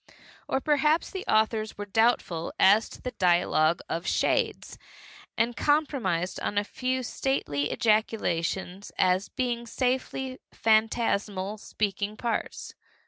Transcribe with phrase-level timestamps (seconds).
[0.49, 4.79] Or perhaps the authors were doubtful as to the dialogue of shades,
[5.37, 12.73] and compromised on a few stately ejaculations as being safely phantasmal speaking parts.